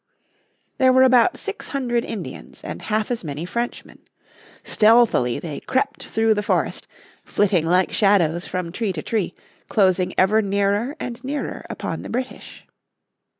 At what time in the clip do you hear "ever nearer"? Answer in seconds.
10.17-10.95